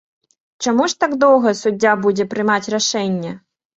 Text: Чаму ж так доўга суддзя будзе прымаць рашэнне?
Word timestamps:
Чаму 0.65 0.87
ж 0.93 1.03
так 1.03 1.13
доўга 1.23 1.53
суддзя 1.61 1.93
будзе 2.07 2.29
прымаць 2.33 2.71
рашэнне? 2.77 3.31